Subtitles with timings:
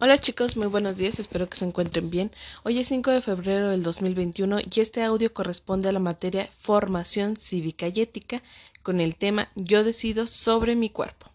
[0.00, 2.32] Hola chicos, muy buenos días, espero que se encuentren bien.
[2.64, 7.36] Hoy es 5 de febrero del 2021 y este audio corresponde a la materia Formación
[7.36, 8.42] Cívica y Ética
[8.82, 11.30] con el tema Yo decido sobre mi cuerpo.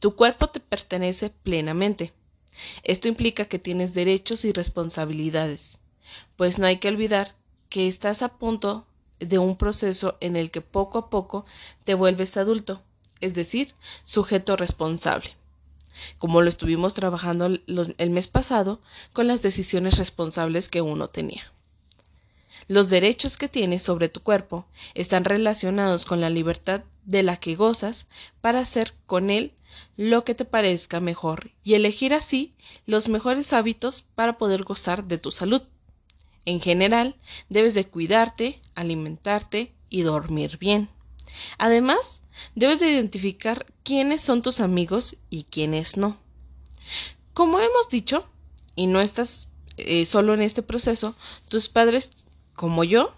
[0.00, 2.12] Tu cuerpo te pertenece plenamente.
[2.82, 5.78] Esto implica que tienes derechos y responsabilidades,
[6.36, 7.36] pues no hay que olvidar
[7.70, 8.86] que estás a punto
[9.18, 11.46] de un proceso en el que poco a poco
[11.84, 12.82] te vuelves adulto,
[13.22, 13.74] es decir,
[14.04, 15.38] sujeto responsable
[16.18, 18.80] como lo estuvimos trabajando el mes pasado
[19.12, 21.42] con las decisiones responsables que uno tenía.
[22.68, 27.56] Los derechos que tienes sobre tu cuerpo están relacionados con la libertad de la que
[27.56, 28.06] gozas
[28.42, 29.52] para hacer con él
[29.96, 32.52] lo que te parezca mejor y elegir así
[32.84, 35.62] los mejores hábitos para poder gozar de tu salud.
[36.44, 37.16] En general,
[37.48, 40.90] debes de cuidarte, alimentarte y dormir bien.
[41.56, 42.20] Además,
[42.54, 46.18] debes de identificar quiénes son tus amigos y quiénes no.
[47.34, 48.26] Como hemos dicho,
[48.74, 51.14] y no estás eh, solo en este proceso,
[51.48, 52.10] tus padres,
[52.54, 53.14] como yo,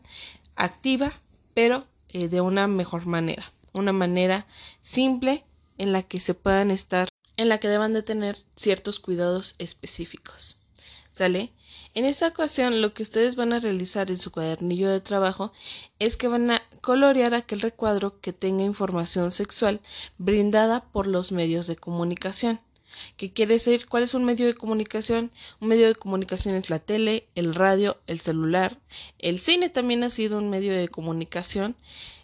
[0.56, 1.12] activa,
[1.54, 4.46] pero eh, de una mejor manera una manera
[4.80, 5.44] simple
[5.78, 10.56] en la que se puedan estar, en la que deban de tener ciertos cuidados específicos.
[11.12, 11.52] ¿Sale?
[11.94, 15.50] En esta ocasión lo que ustedes van a realizar en su cuadernillo de trabajo
[15.98, 19.80] es que van a colorear aquel recuadro que tenga información sexual
[20.18, 22.60] brindada por los medios de comunicación.
[23.16, 23.86] ¿Qué quiere decir?
[23.86, 25.30] ¿Cuál es un medio de comunicación?
[25.60, 28.78] Un medio de comunicación es la tele, el radio, el celular.
[29.18, 31.76] El cine también ha sido un medio de comunicación.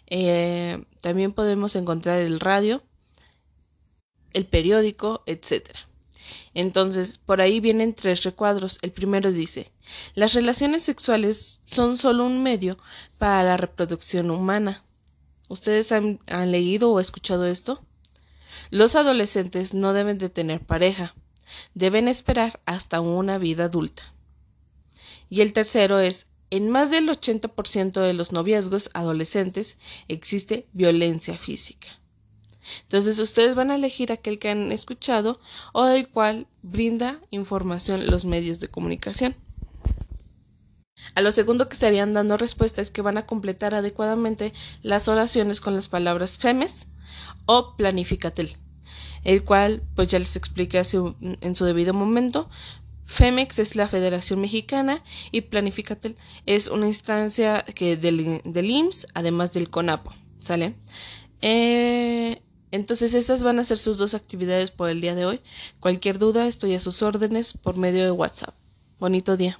[0.07, 2.83] Eh, también podemos encontrar el radio,
[4.33, 5.69] el periódico, etc.
[6.53, 8.79] Entonces, por ahí vienen tres recuadros.
[8.81, 9.71] El primero dice,
[10.15, 12.77] las relaciones sexuales son solo un medio
[13.17, 14.83] para la reproducción humana.
[15.49, 17.83] ¿Ustedes han, han leído o escuchado esto?
[18.69, 21.15] Los adolescentes no deben de tener pareja,
[21.73, 24.13] deben esperar hasta una vida adulta.
[25.29, 29.77] Y el tercero es, en más del 80% de los noviazgos adolescentes
[30.07, 31.87] existe violencia física.
[32.83, 35.39] Entonces ustedes van a elegir aquel que han escuchado
[35.71, 39.35] o del cual brinda información los medios de comunicación.
[41.15, 44.53] A lo segundo que estarían dando respuesta es que van a completar adecuadamente
[44.83, 46.85] las oraciones con las palabras femes
[47.47, 48.55] o planificatel,
[49.23, 50.83] el cual pues ya les expliqué
[51.41, 52.47] en su debido momento,
[53.05, 56.15] FEMEX es la Federación Mexicana y Planificatel
[56.45, 60.75] es una instancia que del, del IMSS, además del CONAPO, ¿sale?
[61.41, 62.41] Eh,
[62.71, 65.41] entonces esas van a ser sus dos actividades por el día de hoy.
[65.79, 68.55] Cualquier duda estoy a sus órdenes por medio de WhatsApp.
[68.99, 69.59] Bonito día.